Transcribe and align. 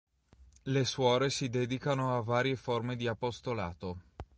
Le 0.63 0.83
suore 0.83 1.29
si 1.29 1.47
dedicano 1.49 2.17
a 2.17 2.23
varie 2.23 2.55
forme 2.55 2.95
di 2.95 3.05
apostolato. 3.05 4.01